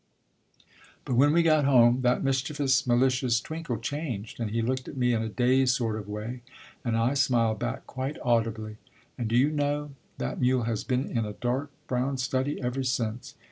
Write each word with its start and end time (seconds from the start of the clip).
But 1.05 1.13
when 1.13 1.31
we 1.31 1.43
got 1.43 1.63
home, 1.65 2.01
that 2.01 2.23
mischievous, 2.23 2.87
malicious 2.87 3.39
twinkle 3.39 3.77
changed, 3.77 4.39
and 4.39 4.49
he 4.49 4.63
looked 4.63 4.87
at 4.87 4.97
me 4.97 5.13
in 5.13 5.21
a 5.21 5.29
dazed 5.29 5.75
sort 5.75 5.95
of 5.95 6.07
way 6.07 6.41
and 6.83 6.97
I 6.97 7.13
smiled 7.13 7.59
back 7.59 7.85
quite 7.85 8.17
audibly. 8.23 8.77
And 9.15 9.27
do 9.27 9.37
you 9.37 9.51
know, 9.51 9.91
that 10.17 10.41
mule 10.41 10.63
has 10.63 10.83
been 10.83 11.15
in 11.15 11.23
a 11.25 11.33
dark 11.33 11.69
brown 11.85 12.17
study 12.17 12.59
ever 12.63 12.81
since. 12.81 13.35